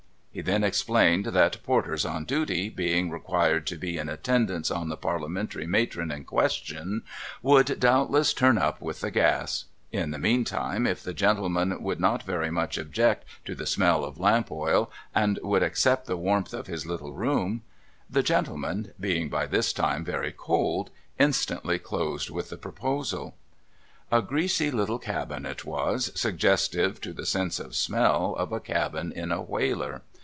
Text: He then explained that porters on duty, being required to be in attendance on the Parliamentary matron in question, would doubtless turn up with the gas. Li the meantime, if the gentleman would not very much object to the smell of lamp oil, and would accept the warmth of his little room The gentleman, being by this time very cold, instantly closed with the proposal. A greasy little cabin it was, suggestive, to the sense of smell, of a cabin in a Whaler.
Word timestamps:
He 0.33 0.39
then 0.39 0.63
explained 0.63 1.25
that 1.25 1.61
porters 1.61 2.05
on 2.05 2.23
duty, 2.23 2.69
being 2.69 3.11
required 3.11 3.67
to 3.67 3.75
be 3.75 3.97
in 3.97 4.07
attendance 4.07 4.71
on 4.71 4.87
the 4.87 4.95
Parliamentary 4.95 5.67
matron 5.67 6.09
in 6.09 6.23
question, 6.23 7.01
would 7.41 7.77
doubtless 7.81 8.33
turn 8.33 8.57
up 8.57 8.79
with 8.79 9.01
the 9.01 9.11
gas. 9.11 9.65
Li 9.91 10.03
the 10.05 10.17
meantime, 10.17 10.87
if 10.87 11.03
the 11.03 11.13
gentleman 11.13 11.83
would 11.83 11.99
not 11.99 12.23
very 12.23 12.49
much 12.49 12.77
object 12.77 13.25
to 13.43 13.53
the 13.53 13.65
smell 13.65 14.05
of 14.05 14.17
lamp 14.21 14.49
oil, 14.53 14.89
and 15.13 15.37
would 15.43 15.63
accept 15.63 16.05
the 16.05 16.15
warmth 16.15 16.53
of 16.53 16.67
his 16.67 16.85
little 16.85 17.11
room 17.11 17.63
The 18.09 18.23
gentleman, 18.23 18.93
being 18.97 19.27
by 19.27 19.45
this 19.47 19.73
time 19.73 20.05
very 20.05 20.31
cold, 20.31 20.91
instantly 21.19 21.77
closed 21.77 22.29
with 22.29 22.49
the 22.51 22.57
proposal. 22.57 23.35
A 24.09 24.21
greasy 24.21 24.71
little 24.71 24.97
cabin 24.99 25.45
it 25.45 25.65
was, 25.65 26.09
suggestive, 26.15 27.01
to 27.01 27.11
the 27.11 27.25
sense 27.25 27.59
of 27.59 27.75
smell, 27.75 28.33
of 28.37 28.53
a 28.53 28.61
cabin 28.61 29.11
in 29.11 29.33
a 29.33 29.41
Whaler. 29.41 30.03